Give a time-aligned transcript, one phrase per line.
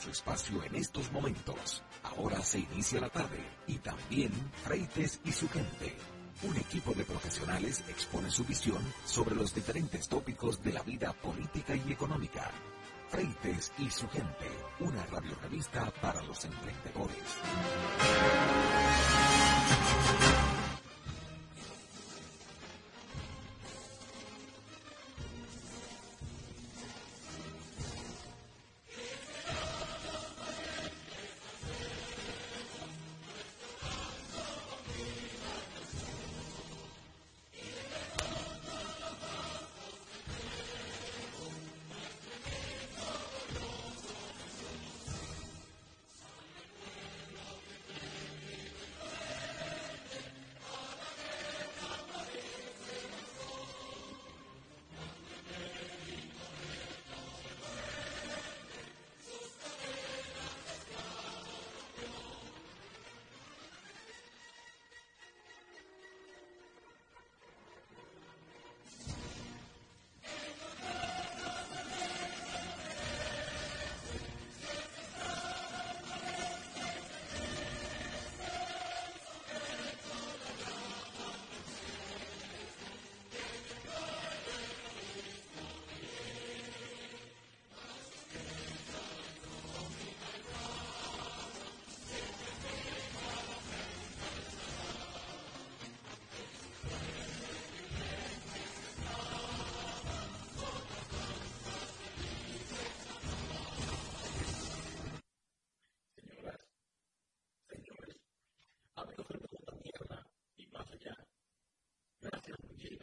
[0.00, 1.82] su espacio en estos momentos.
[2.02, 4.32] Ahora se inicia la tarde y también
[4.64, 5.94] Freites y su gente.
[6.42, 11.74] Un equipo de profesionales expone su visión sobre los diferentes tópicos de la vida política
[11.76, 12.50] y económica.
[13.08, 14.48] Freites y su gente,
[14.80, 17.18] una radiorevista para los emprendedores.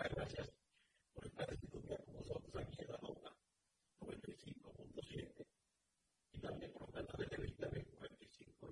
[0.05, 0.51] gracias
[1.13, 3.35] por estar en sintonía con nosotros aquí en la Loma
[4.01, 5.45] 95.7
[6.33, 8.69] y también por la de Televisa 45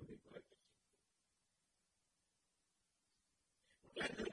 [3.96, 4.25] y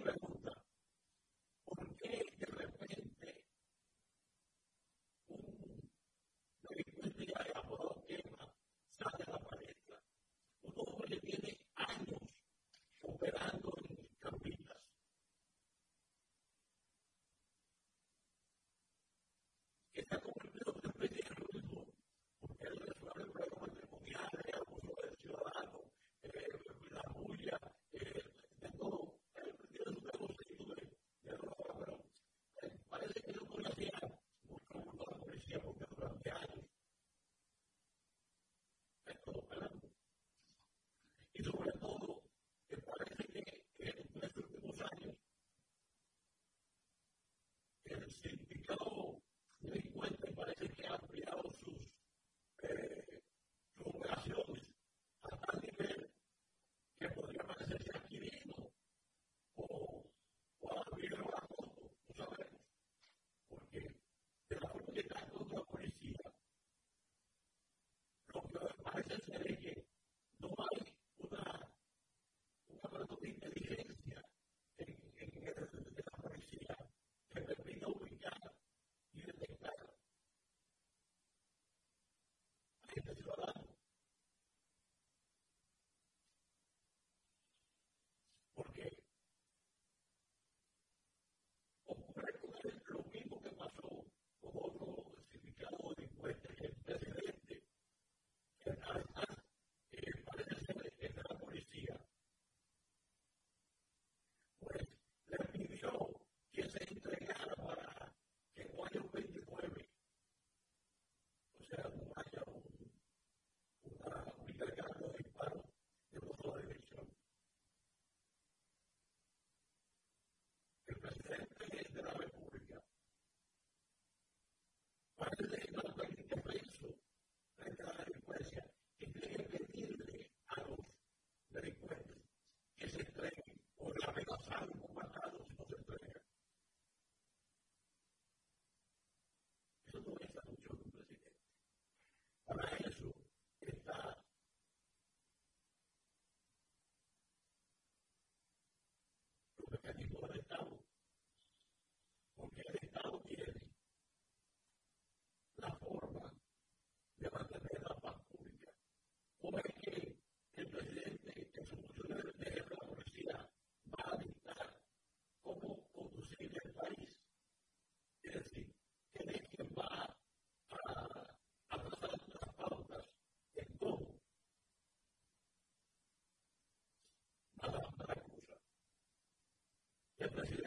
[180.24, 180.63] que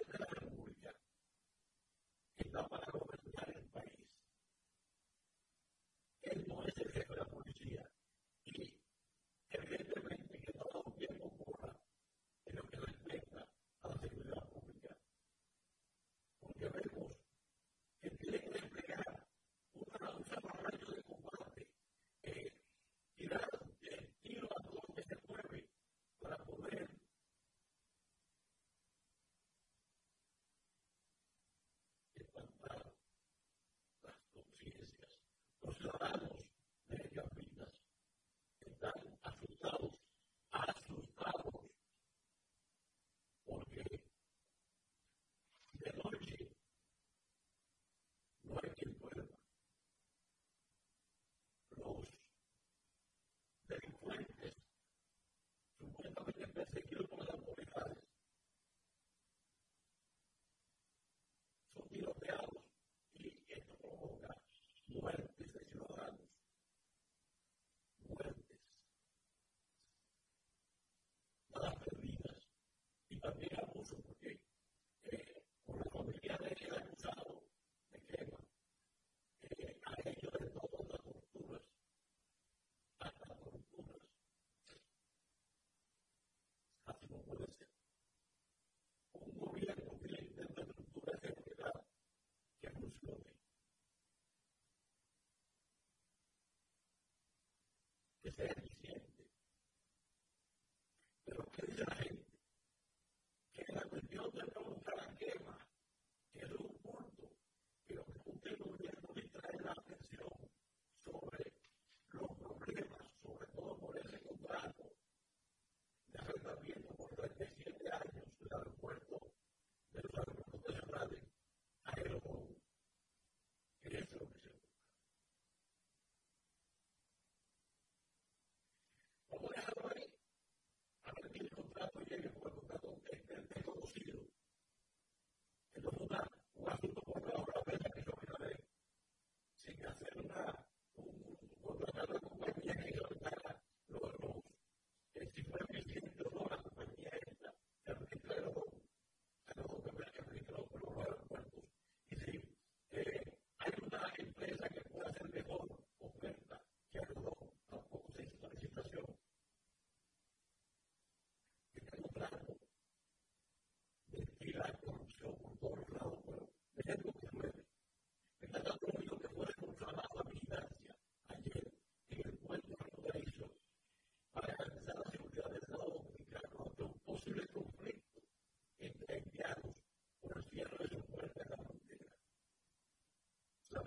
[77.06, 78.38] de quema
[79.84, 81.62] a ellos de todo las torturas
[83.00, 84.02] a las torturas
[86.86, 87.68] así no puede ser.
[89.12, 91.84] Un gobierno que le intenta torturar es verdad
[92.60, 93.36] que funcione
[98.22, 99.24] que sea eficiente.
[101.24, 102.24] Pero que dice la gente
[103.52, 105.66] que la cuestión de provocar la quema
[106.32, 106.65] que es un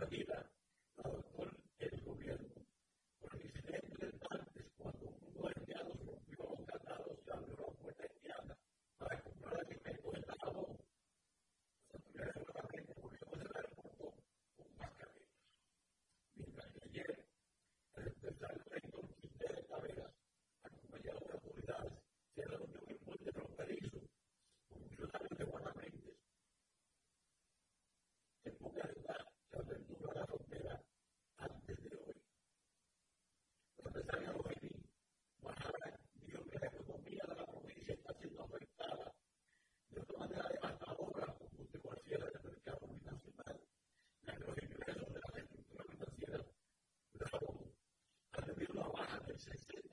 [0.10, 0.48] Давида
[49.40, 49.89] says that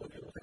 [0.00, 0.39] look at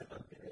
[0.00, 0.47] is a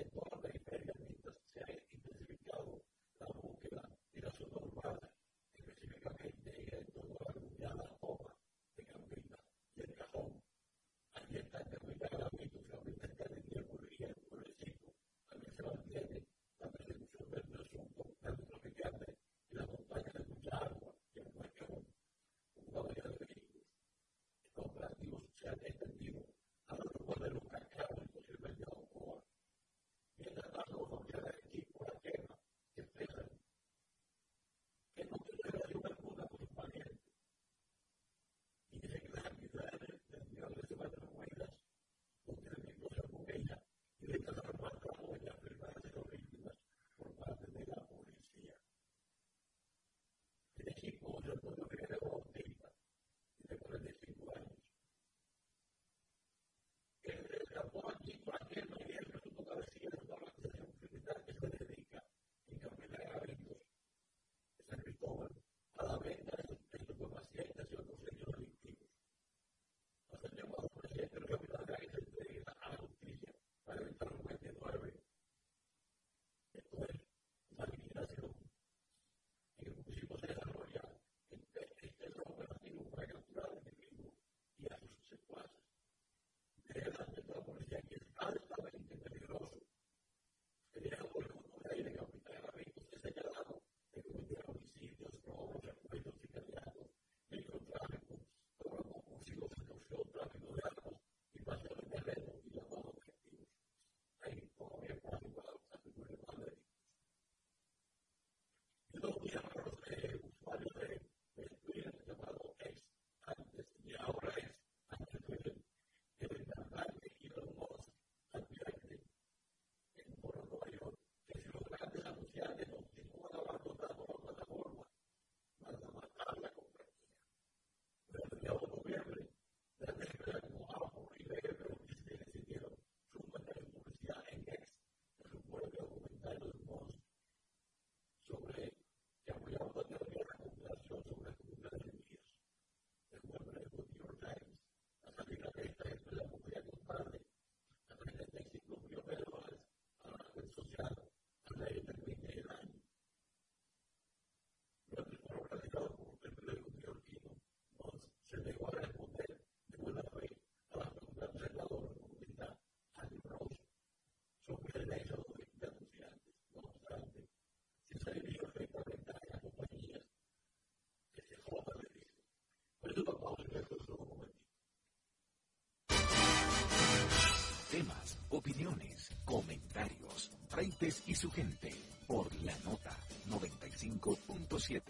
[180.86, 181.72] Y su gente
[182.06, 182.96] por la nota
[183.28, 184.82] 95.7.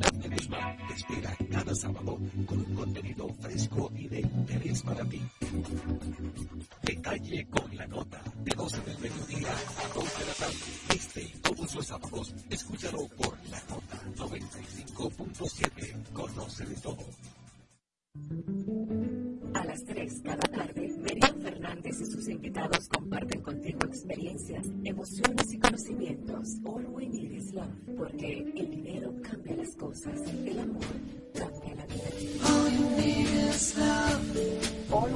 [0.00, 0.10] La
[0.88, 5.20] te espera cada sábado con un contenido fresco y de interés para ti.
[6.82, 10.56] Detalle con la nota de 12 del mediodía a 2 de la tarde.
[10.94, 13.25] Este y todos los sábados, escúchalo por
[29.28, 30.82] cambia las cosas, el amor
[31.34, 32.04] cambia la vida.
[32.44, 34.36] All you need is love.
[34.92, 35.08] All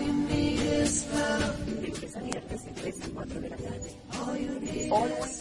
[0.00, 1.54] you need is love.
[1.84, 3.96] Empieza viernes de 3 a 4 de la tarde.
[4.12, 4.90] All you need is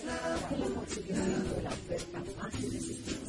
[0.06, 0.52] love.
[0.56, 3.28] El amor sigue siendo la oferta más irresistible.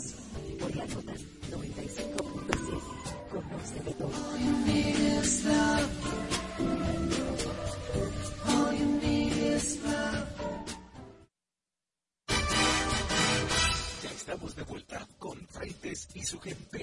[0.58, 1.12] Por la nota
[1.50, 2.82] 95.7.
[3.30, 4.08] Conoce de todo.
[4.08, 6.01] All you need is love.
[16.42, 16.81] Freites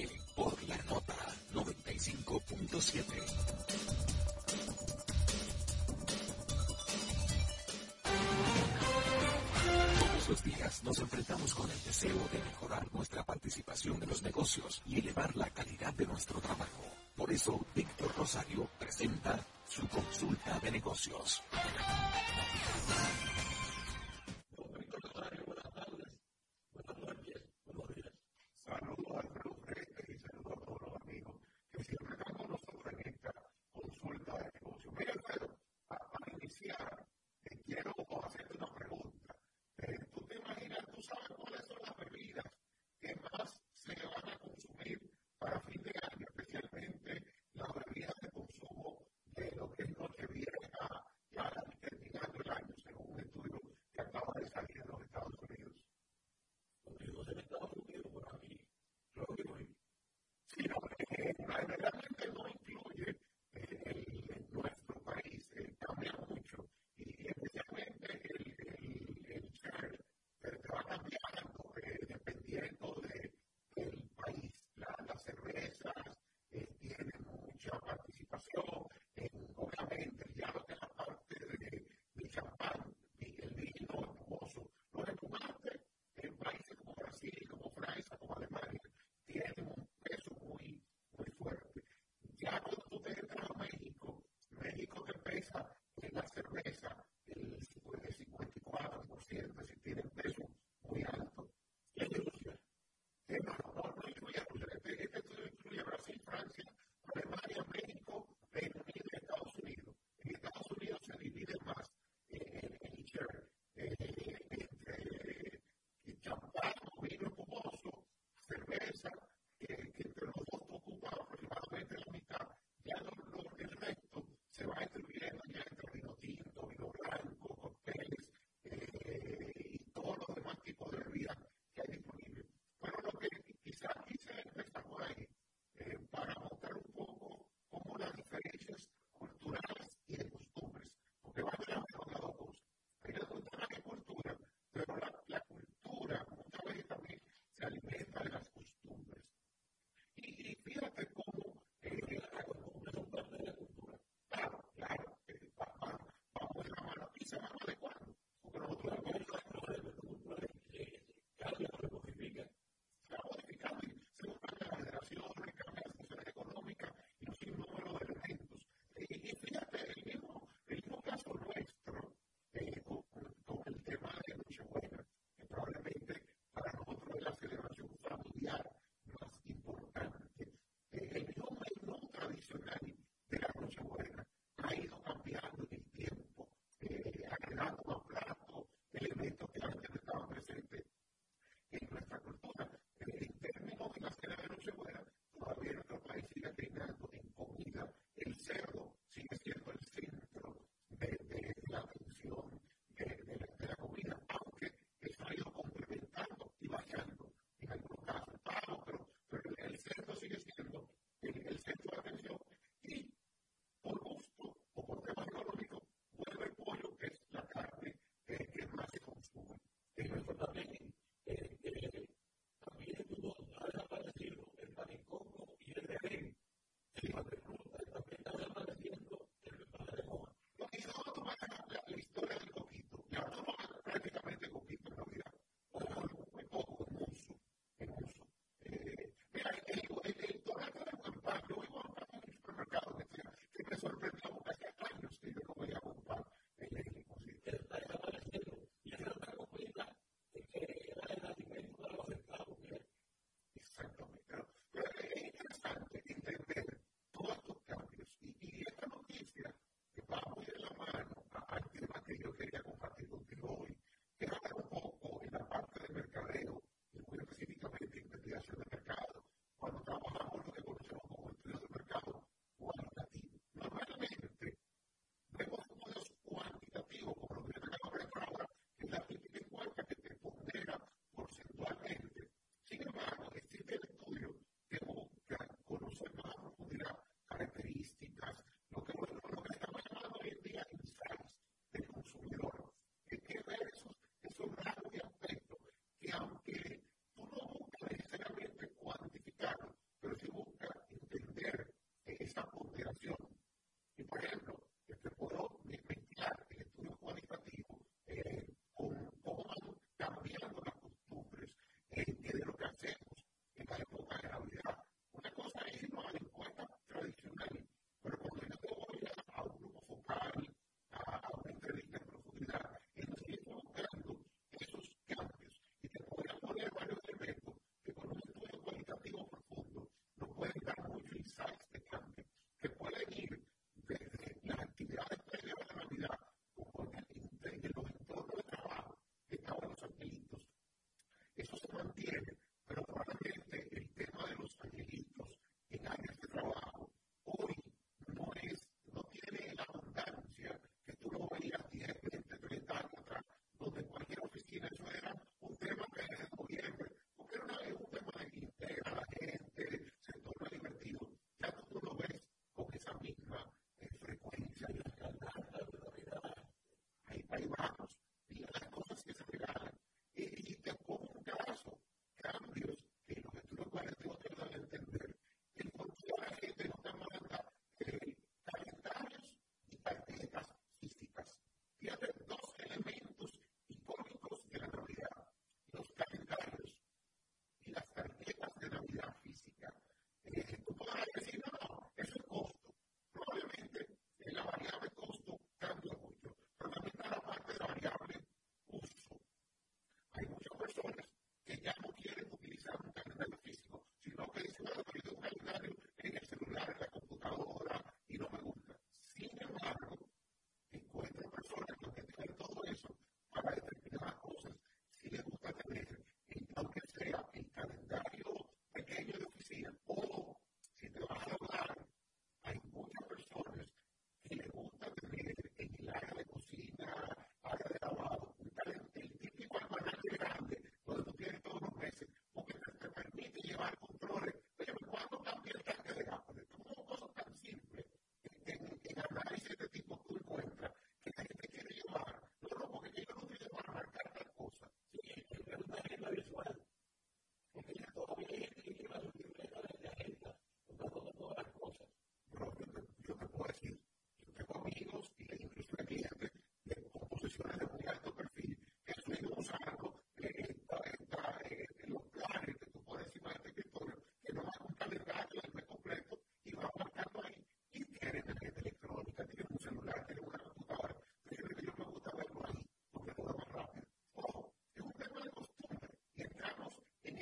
[259.20, 259.59] leave here.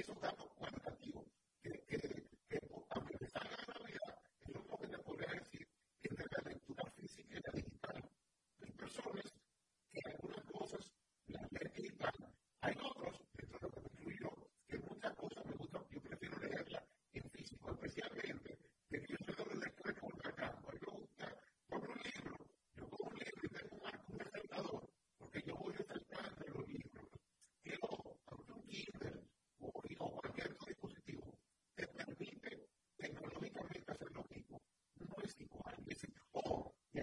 [0.08, 0.37] Jesús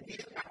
[0.06, 0.45] here.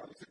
[0.00, 0.29] from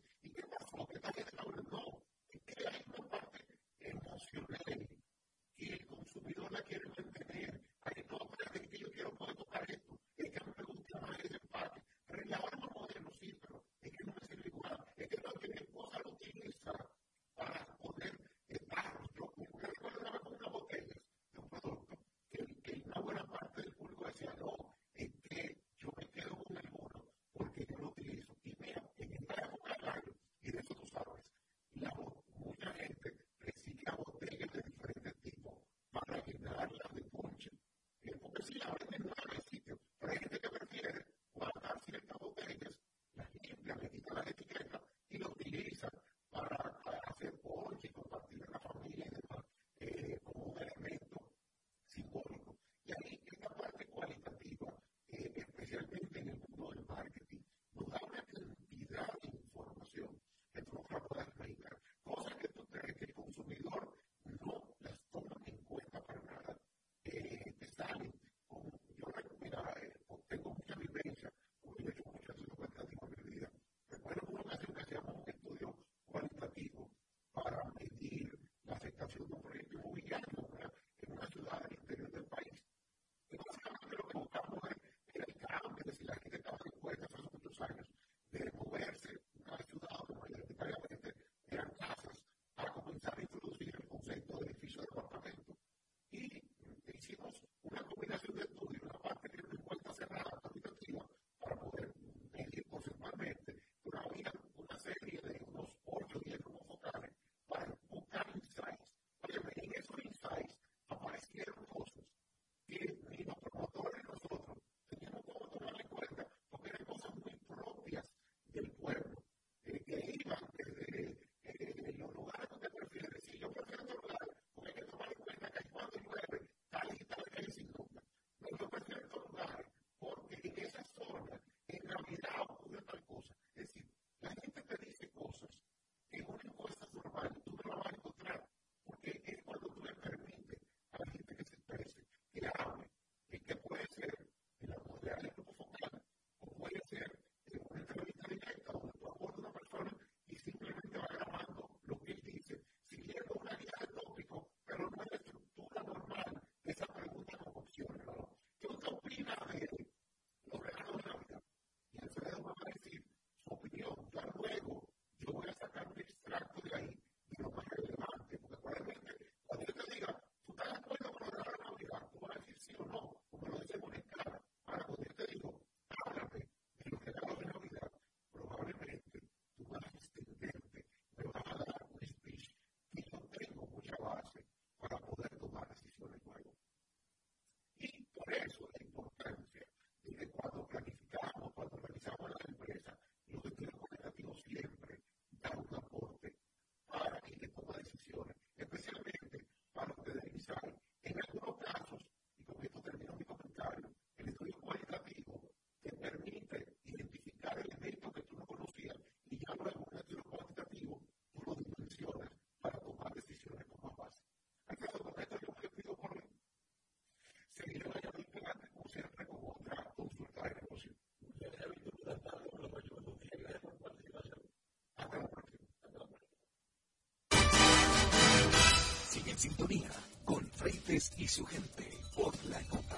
[229.69, 229.89] sintonía
[230.25, 232.97] con Freites y su gente por la nota.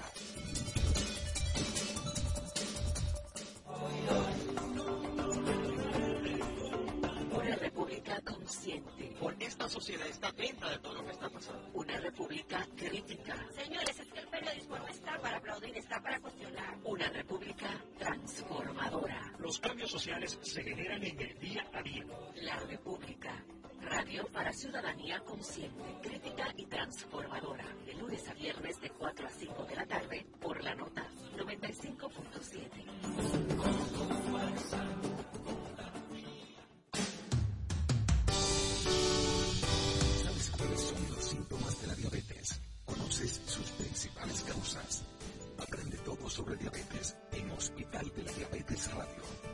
[7.34, 9.16] Una república consciente.
[9.20, 11.70] Porque esta sociedad está atenta de todo lo que está pasando.
[11.74, 13.46] Una república crítica.
[13.54, 16.78] Señores, es que el periodismo no está para aplaudir, está para cuestionar.
[16.84, 19.32] Una república transformadora.
[19.38, 22.04] Los cambios sociales se generan en el día a día.
[22.36, 23.44] La República.
[23.92, 27.66] Radio para ciudadanía consciente, crítica y transformadora.
[27.84, 32.70] De lunes a viernes de 4 a 5 de la tarde por la nota 95.7.
[40.22, 42.60] ¿Sabes cuáles son los síntomas de la diabetes?
[42.86, 45.04] ¿Conoces sus principales causas?
[45.58, 49.51] Aprende todo sobre diabetes en Hospital de la Diabetes Radio.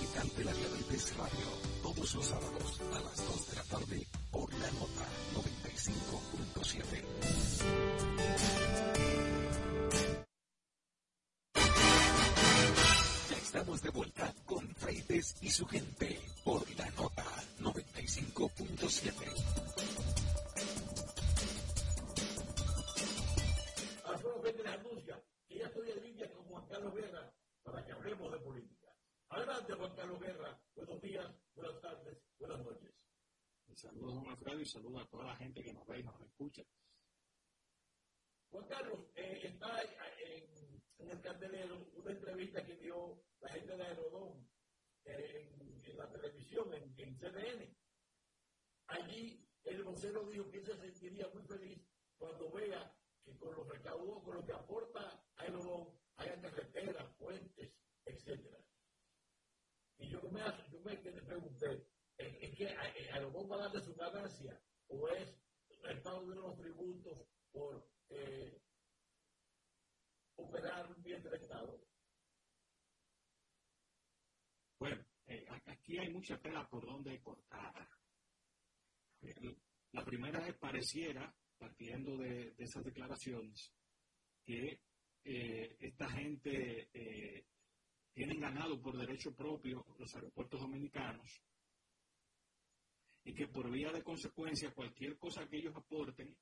[0.00, 1.46] Hospital la Diabetes Radio.
[1.82, 7.09] Todos los sábados a las 2 de la tarde por la nota 95.7.
[50.00, 51.78] vocero dijo que él se sentiría muy feliz
[52.16, 57.74] cuando vea que con los recaudos, con lo que aporta Aerodón, haya carreteras, puentes,
[58.06, 58.58] etcétera.
[59.98, 61.86] Y yo me, hace- yo me que le pregunté,
[62.16, 64.58] ¿es, es que a- Aerodón va a darle su ganancia
[64.88, 65.34] o es
[65.84, 67.18] el pago de unos tributos
[67.52, 68.62] por eh,
[70.36, 71.78] operar un bien del Estado?
[74.78, 77.86] Bueno, eh, a- aquí hay mucha tela por donde cortar.
[79.92, 83.72] La primera es, pareciera, partiendo de, esas declaraciones,
[84.44, 84.80] que
[85.24, 87.44] eh, esta gente eh,
[88.12, 91.42] tienen ganado por derecho propio los aeropuertos dominicanos
[93.24, 96.34] y que por vía de consecuencia cualquier cosa que ellos aporten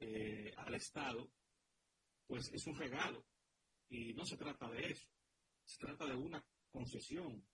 [0.00, 1.30] eh, al Estado,
[2.26, 3.24] pues es un regalo.
[3.88, 5.08] Y no se trata de eso,
[5.64, 7.46] se trata de una concesión.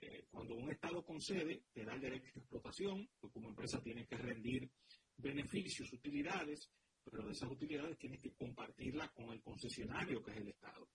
[0.00, 4.06] Eh, cuando un Estado concede, te da el derecho de explotación, tú como empresa tienes
[4.06, 4.70] que rendir
[5.16, 6.70] beneficios, utilidades,
[7.02, 10.88] pero de esas utilidades tienes que compartirlas con el concesionario, que es el Estado.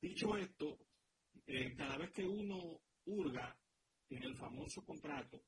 [0.00, 0.78] Dicho esto,
[1.46, 3.58] eh, cada vez que uno hurga
[4.08, 5.42] en el famoso contrato,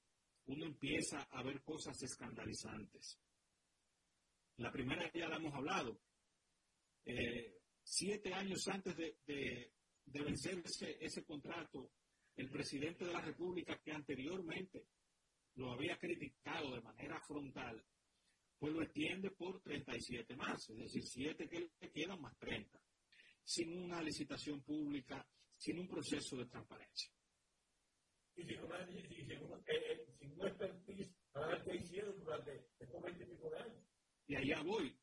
[0.47, 3.19] uno empieza a ver cosas escandalizantes.
[4.57, 6.01] La primera ya la hemos hablado.
[7.07, 9.73] Eh, siete años antes de, de,
[10.05, 11.91] de vencer ese, ese contrato,
[12.40, 14.87] el presidente de la República, que anteriormente
[15.57, 17.85] lo había criticado de manera frontal,
[18.59, 22.83] pues lo extiende por 37 más, es decir, 7 que le quedan más 30,
[23.44, 25.26] sin una licitación pública,
[25.57, 27.11] sin un proceso de transparencia.
[28.37, 32.18] Y sin una, y sin una, eh, eh, sin una expertise para ver qué hicieron
[32.18, 33.84] durante estos 20 y años.
[34.26, 34.99] Y allá voy.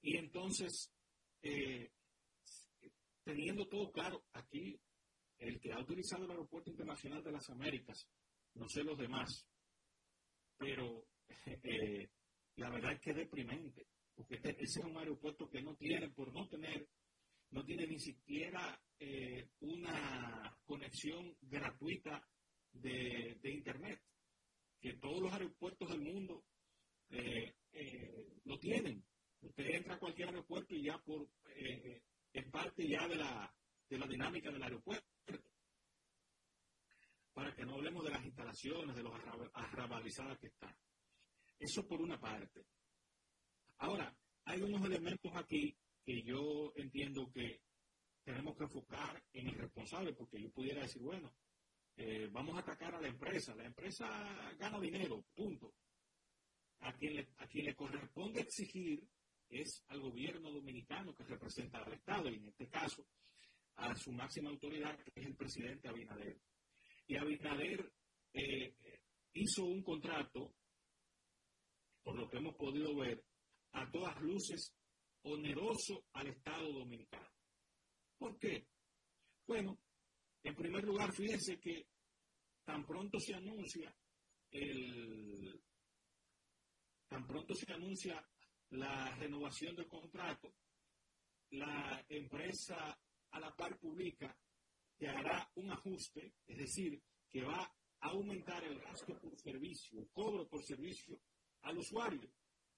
[0.00, 0.92] Y entonces,
[1.42, 1.92] eh,
[3.22, 4.80] teniendo todo claro, aquí
[5.44, 8.08] el que ha utilizado el Aeropuerto Internacional de las Américas,
[8.54, 9.46] no sé los demás,
[10.56, 11.06] pero
[11.46, 12.08] eh,
[12.56, 16.10] la verdad es que es deprimente, porque este- ese es un aeropuerto que no tiene,
[16.10, 16.88] por no tener,
[17.50, 22.26] no tiene ni siquiera eh, una conexión gratuita
[22.72, 24.00] de, Internet,
[24.80, 26.44] que todos los aeropuertos del mundo
[27.10, 27.54] eh,
[28.44, 29.04] lo tienen.
[29.40, 31.28] Usted entra a cualquier aeropuerto y ya por
[32.34, 33.54] es parte ya de la,
[33.88, 35.13] de la dinámica del aeropuerto.
[37.64, 40.74] No hablemos de las instalaciones, de los arraba- arrabalizadas que están.
[41.58, 42.66] Eso por una parte.
[43.78, 47.62] Ahora, hay unos elementos aquí que yo entiendo que
[48.24, 51.34] tenemos que enfocar en el responsable, porque yo pudiera decir, bueno,
[51.96, 53.54] eh, vamos a atacar a la empresa.
[53.54, 55.74] La empresa gana dinero, punto.
[56.80, 59.06] A quien, le, a quien le corresponde exigir
[59.48, 63.06] es al gobierno dominicano que representa al Estado, y en este caso
[63.76, 66.38] a su máxima autoridad, que es el presidente Abinader.
[67.06, 67.92] Y Abinader
[68.32, 68.74] eh,
[69.34, 70.54] hizo un contrato,
[72.02, 73.24] por lo que hemos podido ver,
[73.72, 74.74] a todas luces
[75.22, 77.28] oneroso al Estado dominicano.
[78.18, 78.66] ¿Por qué?
[79.46, 79.78] Bueno,
[80.42, 81.86] en primer lugar, fíjense que
[82.64, 83.94] tan pronto se anuncia
[84.50, 85.60] el
[87.08, 88.26] tan pronto se anuncia
[88.70, 90.54] la renovación del contrato,
[91.50, 92.98] la empresa
[93.30, 94.36] a la par pública
[94.98, 97.62] que hará un ajuste, es decir, que va
[98.00, 101.20] a aumentar el gasto por servicio, el cobro por servicio
[101.62, 102.30] al usuario,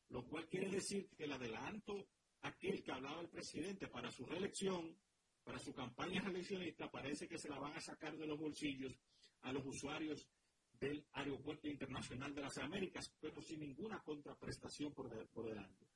[0.09, 2.09] lo cual quiere decir que el adelanto
[2.43, 4.97] aquel que hablaba el presidente para su reelección,
[5.45, 8.99] para su campaña reeleccionista, parece que se la van a sacar de los bolsillos
[9.43, 10.29] a los usuarios
[10.73, 15.87] del Aeropuerto Internacional de las Américas, pero sin ninguna contraprestación por, delante.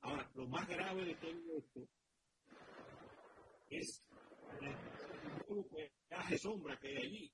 [0.00, 1.88] Ahora, lo más grave de todo esto
[3.68, 4.02] es
[5.54, 7.32] el peaje sombra que hay allí,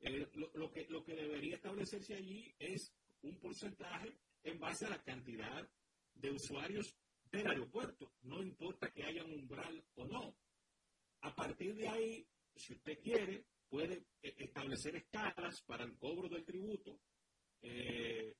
[0.00, 2.92] Eh, lo, que, lo que debería establecerse allí es
[3.22, 5.68] un porcentaje en base a la cantidad
[6.14, 6.94] de usuarios
[7.30, 8.12] del aeropuerto.
[8.22, 10.36] No importa que haya un umbral o no.
[11.22, 16.44] A partir de ahí, si usted quiere, puede eh, establecer escalas para el cobro del
[16.44, 17.00] tributo,
[17.62, 18.34] eh,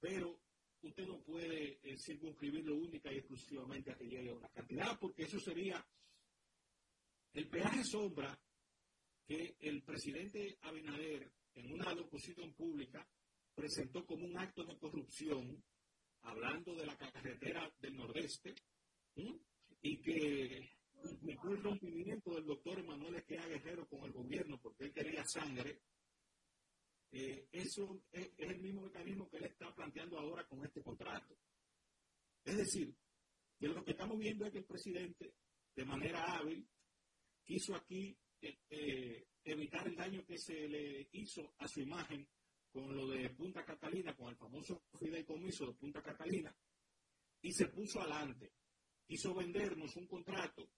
[0.00, 0.40] pero
[0.82, 5.38] usted no puede eh, circunscribirlo única y exclusivamente a que llegue una cantidad, porque eso
[5.38, 5.84] sería
[7.34, 8.38] el peaje sombra
[9.26, 13.06] que el presidente Abinader en una locución pública
[13.54, 15.62] presentó como un acto de corrupción,
[16.22, 18.54] hablando de la carretera del Nordeste,
[19.82, 20.70] y que
[21.04, 25.80] implicó el rompimiento del doctor Emanuel Esquea Guerrero con el gobierno porque él quería sangre,
[27.10, 31.36] eh, eso es, el mismo mecanismo que él está planteando ahora con este contrato.
[32.44, 32.94] Es decir,
[33.58, 35.34] que lo que estamos viendo es que el presidente,
[35.74, 36.66] de manera hábil,
[37.44, 42.26] quiso aquí eh, evitar el daño que se le hizo a su imagen
[42.72, 46.54] con lo de Punta Catalina, con el famoso fideicomiso de Punta Catalina,
[47.42, 48.52] y se puso adelante.
[49.06, 50.70] Quiso vendernos un contrato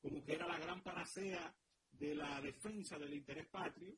[0.00, 1.54] como que era la gran panacea
[1.92, 3.96] de la defensa del interés patrio,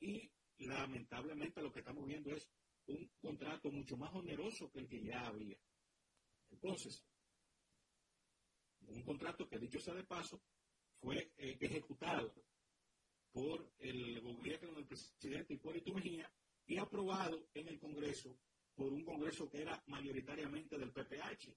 [0.00, 2.48] y lamentablemente lo que estamos viendo es
[2.86, 5.58] un contrato mucho más oneroso que el que ya había.
[6.50, 7.04] Entonces,
[8.86, 10.40] un contrato que dicho sea de paso,
[11.00, 12.32] fue eh, ejecutado
[13.32, 16.30] por el gobierno del presidente Hipólito Mejía
[16.66, 18.38] y aprobado en el Congreso
[18.74, 21.54] por un Congreso que era mayoritariamente del PPH,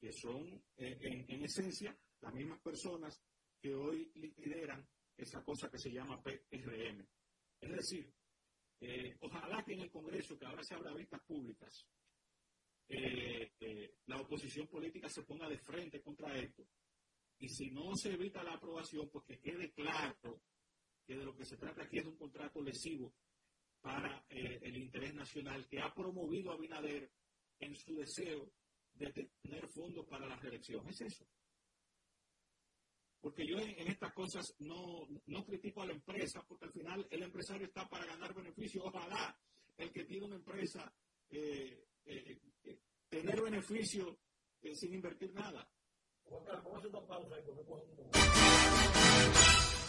[0.00, 3.22] que son eh, en, esencia las mismas personas
[3.60, 7.06] que hoy lideran esa cosa que se llama PRM.
[7.60, 8.12] Es decir,
[8.80, 11.86] eh, ojalá que en el Congreso, que ahora se abra vistas públicas,
[14.06, 16.66] la oposición política se ponga de frente contra esto.
[17.44, 20.40] Y si no se evita la aprobación, pues que quede claro
[21.06, 23.12] que de lo que se trata aquí es un contrato lesivo
[23.82, 27.12] para eh, el interés nacional que ha promovido a Binader
[27.58, 28.50] en su deseo
[28.94, 30.88] de tener fondos para la reelección.
[30.88, 31.26] Es eso.
[33.20, 35.06] Porque yo en, estas cosas no,
[35.44, 38.84] critico a la empresa, porque al final el empresario está para ganar beneficio.
[38.84, 39.38] Ojalá
[39.76, 40.90] el que tiene una empresa
[41.28, 42.40] eh, eh,
[43.10, 44.18] tener beneficio
[44.62, 45.68] sin invertir nada.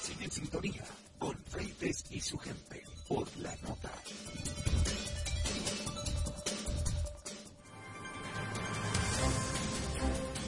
[0.01, 0.83] Sigue en sintonía
[1.17, 3.91] con Freites y su gente por la nota.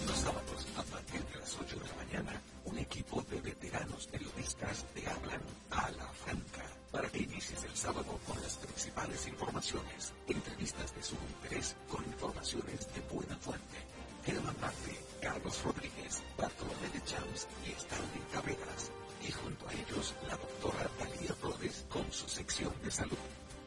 [0.07, 4.85] Los sábados, a partir de las 8 de la mañana, un equipo de veteranos periodistas
[4.93, 10.95] te hablan a la franca para que inicies el sábado con las principales informaciones, entrevistas
[10.95, 13.96] de su interés con informaciones de buena fuente.
[14.27, 18.91] Telma Maffe, Carlos Rodríguez, Bartolomé de Chams y Stanley Taveras,
[19.25, 23.17] y junto a ellos la doctora Talía Torres con su sección de salud.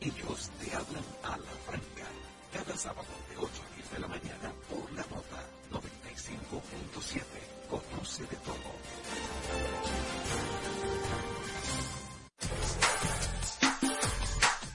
[0.03, 2.05] Ellos te hablan a la franca,
[2.53, 7.25] cada sábado de 8 a 10 de la mañana por la nota 95.7.
[7.71, 8.71] Conoce de todo.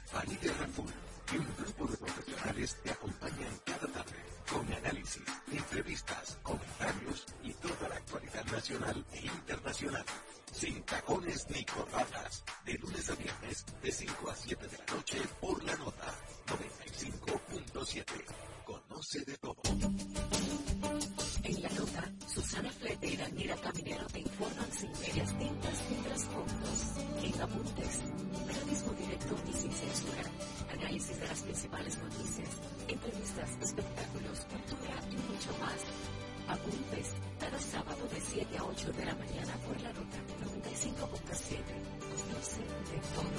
[0.08, 0.50] Fanny de
[1.32, 4.72] y un grupo de profesionales te acompañan cada tarde con
[5.52, 10.06] entrevistas, comentarios y toda la actualidad nacional e internacional.
[10.52, 14.65] Sin tacones ni corbatas, de lunes a viernes, de 5 a 7
[38.50, 41.58] 7 a 8 de la mañana por la nota 95.7.
[42.22, 43.30] Conoce de todo.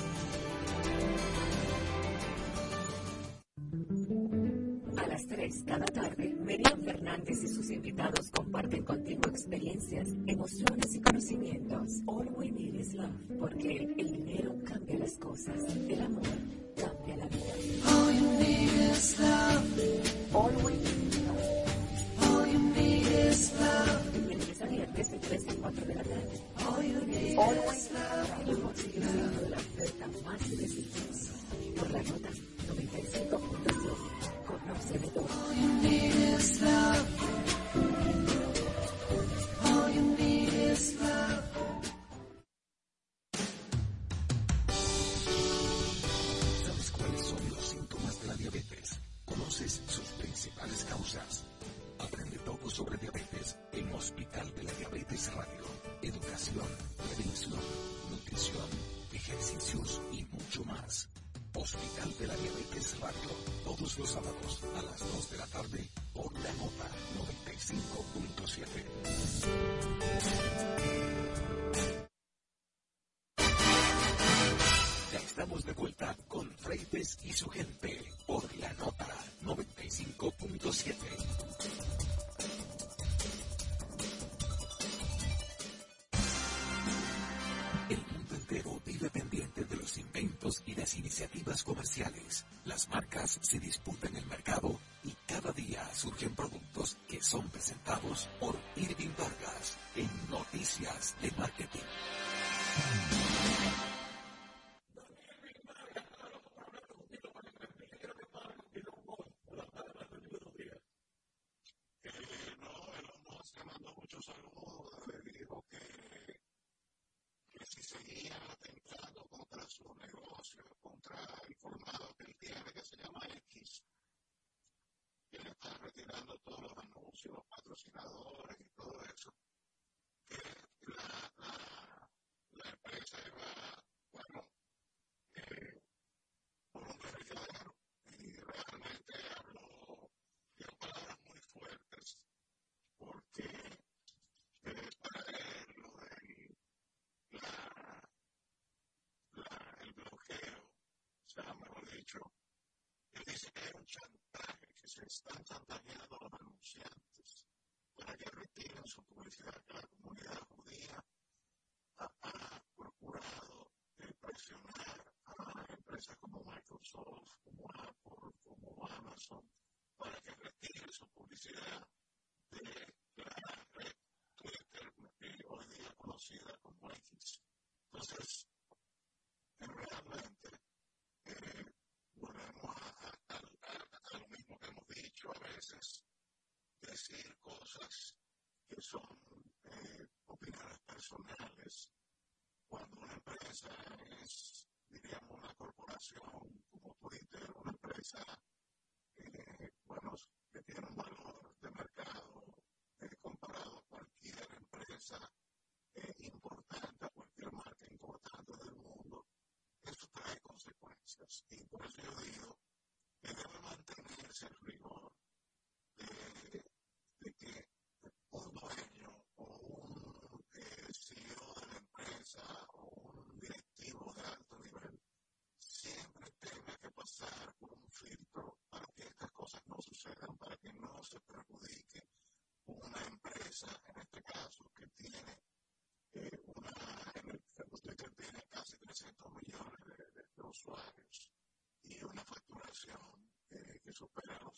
[5.02, 11.00] A las 3 cada tarde, Miriam Fernández y sus invitados comparten contigo experiencias, emociones y
[11.00, 12.02] conocimientos.
[12.06, 16.22] All we need is love, porque el dinero cambia las cosas, el amor
[16.76, 17.52] cambia la vida.
[17.86, 19.64] All you need is love.
[20.32, 21.66] All we need is love.
[22.22, 24.35] All you need is love.
[24.68, 26.40] Viernes de 3 a 4 de la tarde.
[29.50, 30.40] La oferta más.
[31.76, 32.28] Por la nota
[32.68, 33.36] 95.7.
[34.46, 35.28] Conoce de todo.
[59.26, 61.08] Ejercicios y mucho más.
[61.54, 63.30] Hospital de la Diabetes Radio.
[63.64, 66.84] Todos los sábados a las 2 de la tarde por la nota
[67.16, 68.66] 95.7.
[75.12, 79.08] Ya estamos de vuelta con Freites y su gente por la nota
[79.42, 80.94] 95.7.
[88.98, 92.46] Vive pendiente de los inventos y las iniciativas comerciales.
[92.64, 98.56] Las marcas se disputan el mercado y cada día surgen productos que son presentados por
[98.76, 103.25] Irving Vargas en Noticias de Marketing.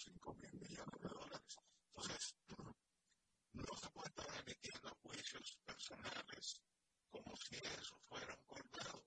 [0.08, 1.56] 5 mil millones de dólares.
[1.92, 2.34] Entonces,
[3.52, 6.62] no se puede estar emitiendo juicios personales
[7.10, 9.04] como si eso fuera un colmado.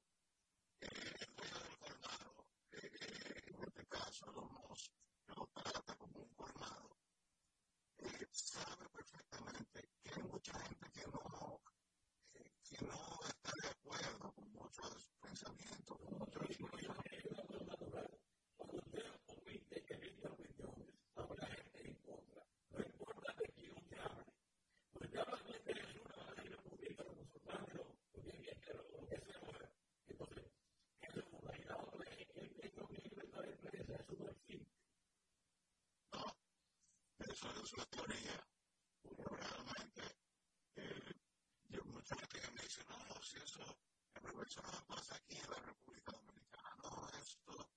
[0.79, 0.87] Eh,
[1.21, 4.93] el dueño del colmado, eh, en este caso lo, nos,
[5.53, 6.95] trata como un colmado,
[7.97, 11.61] eh, sabe perfectamente que hay mucha gente que no,
[12.63, 16.00] que no está de acuerdo con muchos de sus pensamientos
[44.51, 47.71] eso no pasa aquí en la República Dominicana, no, esto,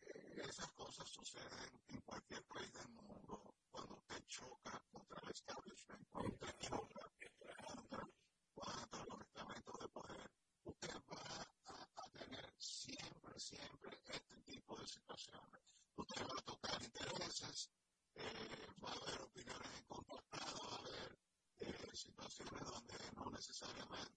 [0.00, 6.08] eh, esas cosas suceden en cualquier país del mundo cuando usted choca contra el establishment,
[6.10, 7.00] cuando usted choca
[7.64, 8.08] contra,
[8.56, 10.30] contra los estamentos de poder,
[10.64, 11.48] usted va
[11.94, 15.62] a, tener siempre, siempre este tipo de situaciones.
[15.94, 17.70] Usted va a tocar intereses,
[18.14, 21.18] eh, va a haber opiniones encontradas, va a haber
[21.60, 24.15] eh, situaciones donde no necesariamente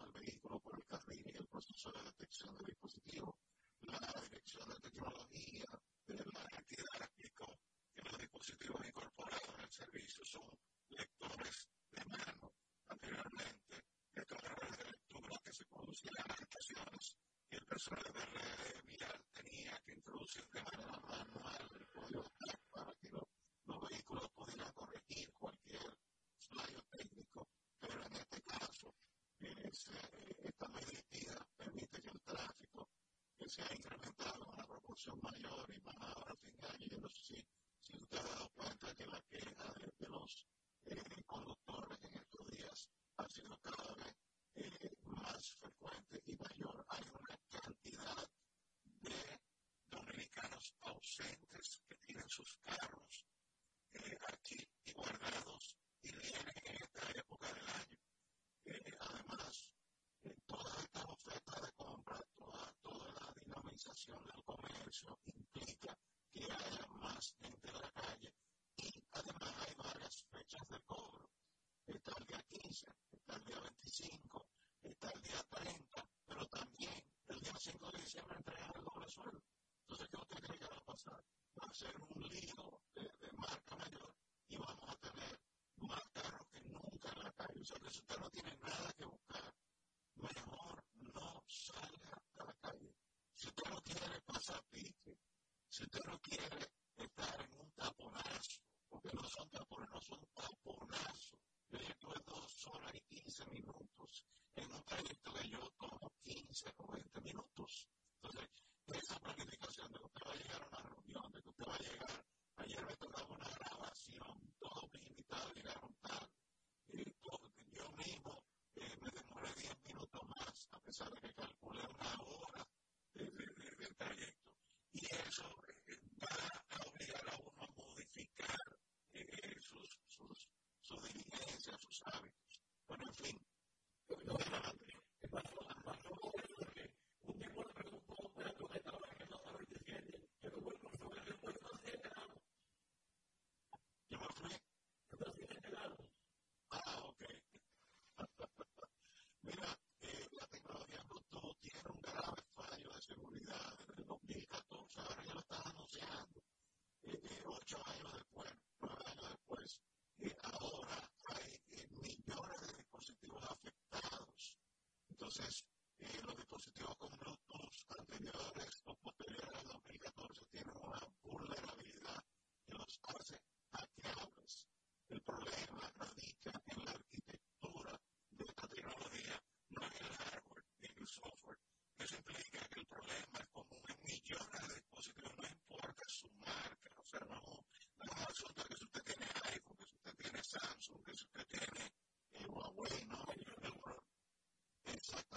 [0.00, 3.36] al vehículo por el carril y el proceso de detección del dispositivo.
[3.80, 5.64] La Dirección de Tecnología
[6.06, 7.60] de la entidad explicó
[7.94, 10.48] que los dispositivos incorporados en el servicio son
[10.88, 12.52] lectores de mano.
[12.88, 13.84] Anteriormente,
[14.14, 17.16] estos errores de lectura que se producían en las estaciones
[17.50, 18.31] y el personal de
[33.52, 36.86] se ha incrementado una proporción mayor y más ahora fin de año.
[36.90, 37.46] Yo no sé si,
[37.80, 40.48] si usted ha dado cuenta que la queja de, de los
[40.86, 42.88] eh, conductores en estos días
[43.18, 44.16] ha sido cada vez
[45.04, 46.82] más frecuente y mayor.
[46.88, 48.30] Hay una cantidad
[49.02, 49.40] de
[49.90, 52.81] dominicanos ausentes que tienen sus casas
[78.12, 79.40] siempre entregar algo resuelto.
[79.84, 81.24] Entonces, ¿qué usted cree que va a pasar?
[81.58, 82.61] Va a ser un lío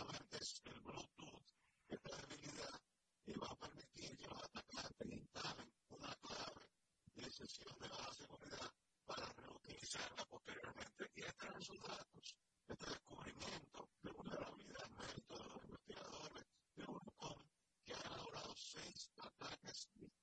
[0.10, 1.45] antes el Bluetooth,
[1.88, 2.82] esta habilidad
[3.26, 6.70] y va a permitir que los atacantes instalen una clave
[7.16, 8.72] de sesión de baja seguridad
[9.06, 12.38] para reutilizarla posteriormente y extraer sus datos.
[12.68, 16.45] Este descubrimiento de vulnerabilidad mérito de los investigadores
[16.76, 17.49] de Unicom
[17.86, 20.14] que han elaborado seis ataques distintos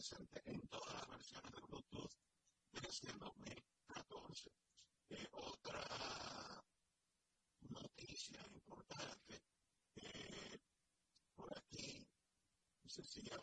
[0.00, 2.12] presente en todas las versiones de Bluetooth
[2.72, 4.50] desde el 2014.
[5.10, 6.64] Eh, otra
[7.68, 9.42] noticia importante,
[9.96, 10.58] eh,
[11.36, 12.08] por aquí
[12.86, 13.36] se sigue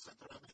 [0.00, 0.48] central de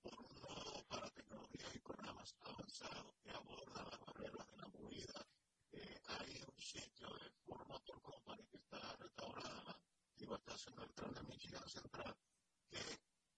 [0.00, 5.26] por un lado para tecnologías y programas avanzados que abordan las barreras de la movilidad.
[5.72, 9.80] Eh, hay un sitio de Ford Motor Company que está restaurada en la
[10.16, 12.16] devastación de Michigan Central
[12.70, 12.80] que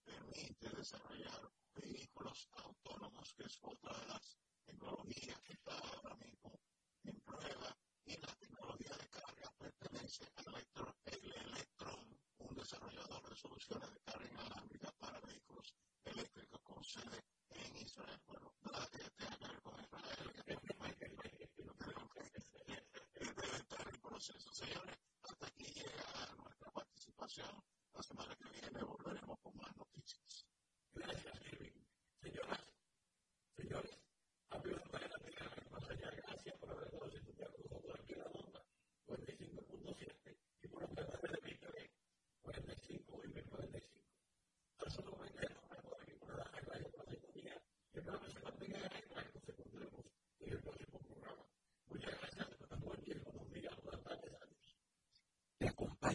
[0.05, 6.61] permite desarrollar vehículos autónomos, que es otra de las tecnologías que está ahora mismo
[7.03, 13.37] en prueba, y la tecnología de carga pertenece al electro, el Electron, un desarrollador de
[13.37, 14.01] soluciones de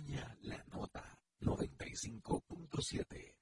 [0.04, 1.04] acompaña la nota
[1.41, 3.36] 95.7.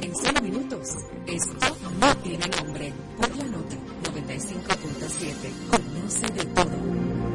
[0.00, 0.88] En solo minutos,
[1.26, 2.92] esto no tiene nombre.
[3.16, 3.76] Por la nota
[4.12, 7.27] 95.7, conoce de todo.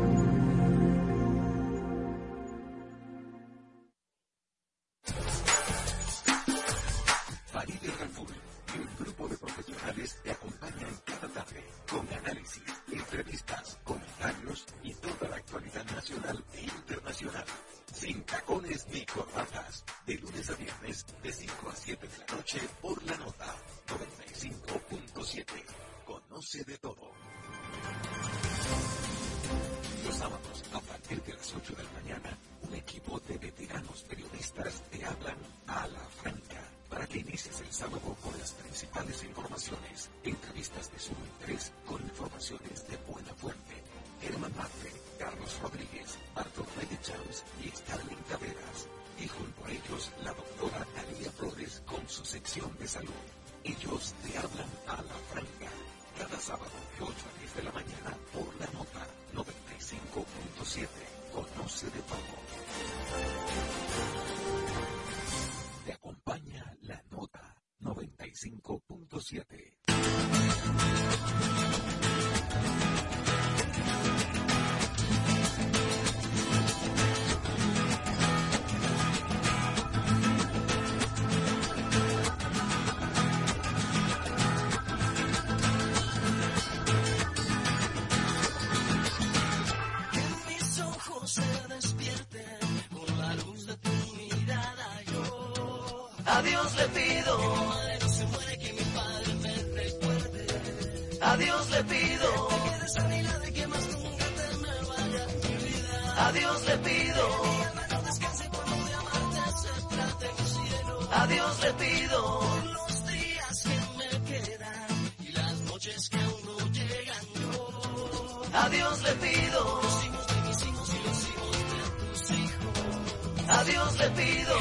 [124.04, 124.56] le pido,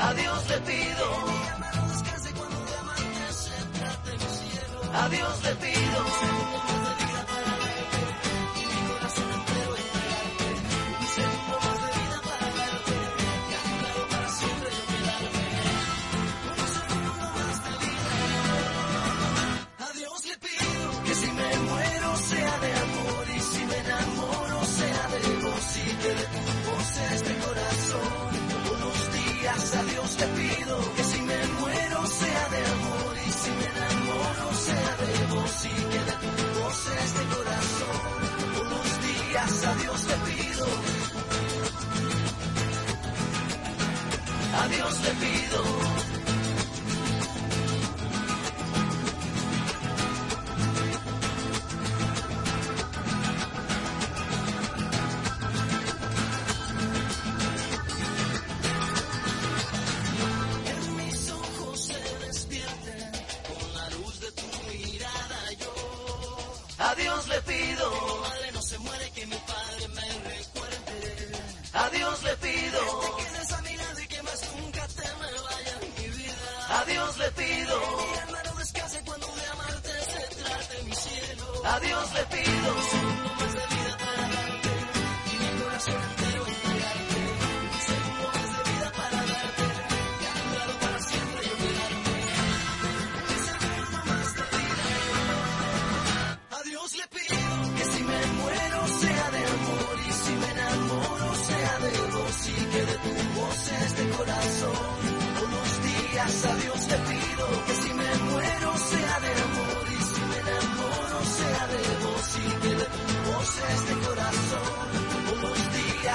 [0.00, 1.06] a Dios le pido,
[4.94, 6.27] a Dios le pido.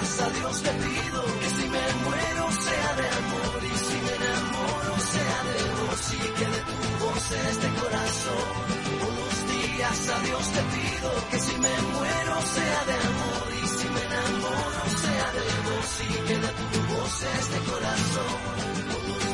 [0.03, 4.95] a Dios le pido que si me muero sea de amor y si me enamoro
[4.99, 8.47] sea de vos y que de tu voz este corazón.
[9.07, 13.87] Unos días a Dios te pido que si me muero sea de amor y si
[13.95, 18.35] me enamoro sea de vos y que de tu voz este corazón.
[19.07, 19.32] Unos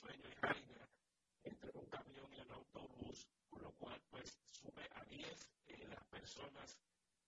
[0.00, 0.88] sueño y Heidegger
[1.44, 6.04] entre un camión y un autobús, con lo cual pues sube a 10 eh, las
[6.06, 6.78] personas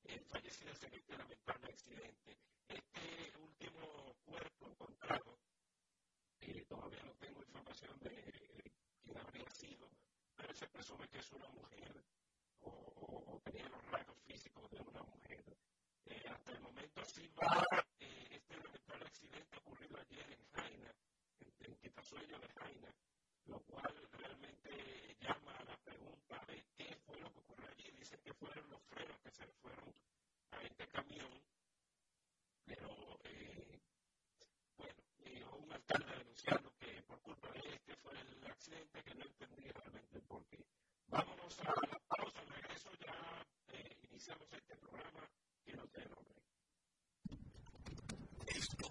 [0.04, 2.38] eh, fallecidas en este lamentable accidente.
[2.68, 5.38] Este último cuerpo encontrado,
[6.40, 9.88] eh, todavía no tengo información de quién habría sido,
[10.36, 12.04] pero se presume que es una mujer
[12.60, 15.44] o, tenía los rasgos físicos de una mujer.
[16.30, 17.66] hasta el momento así va
[17.98, 19.61] este lamentable accidente
[22.02, 22.94] Quitasueño de Jaina,
[23.46, 27.92] lo cual realmente llama a la pregunta de qué fue lo que ocurrió allí.
[27.92, 29.94] Dicen que fueron los frenos que se fueron
[30.50, 31.30] a este camión,
[32.64, 32.88] pero
[33.22, 33.80] eh,
[34.76, 39.24] bueno, eh, un alcalde denunciando que por culpa de este fue el accidente que no
[39.24, 40.66] entendí realmente por qué.
[41.06, 45.30] Vámonos a la pausa, al regreso ya eh, iniciamos este programa
[45.64, 46.34] que no tiene nombre.
[48.48, 48.88] Esto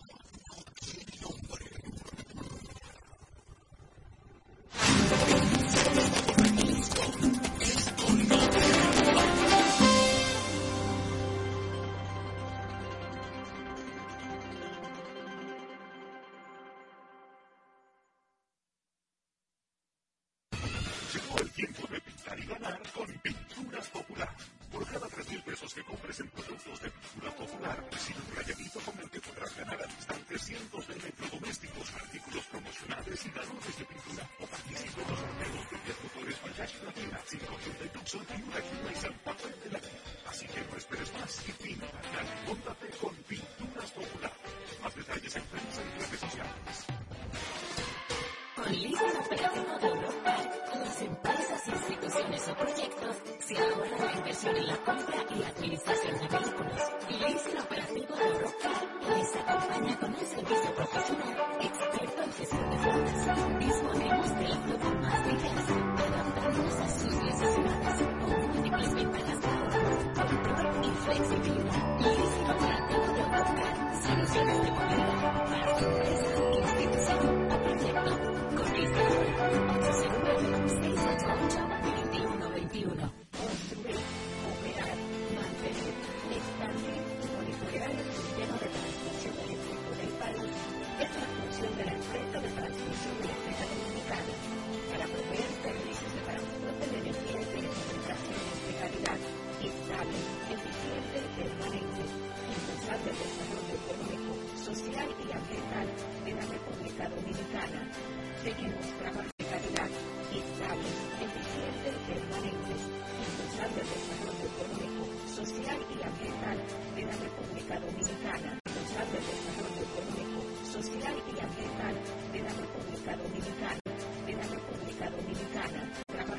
[54.58, 56.82] en la compra y administración de vehículos.
[57.10, 58.81] Leasing Operativo de profesional